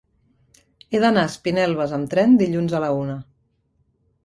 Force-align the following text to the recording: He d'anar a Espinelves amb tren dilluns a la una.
He 0.95 1.01
d'anar 1.03 1.25
a 1.25 1.31
Espinelves 1.33 1.95
amb 1.99 2.11
tren 2.15 2.35
dilluns 2.41 2.77
a 2.79 2.83
la 2.87 2.91
una. 3.03 3.21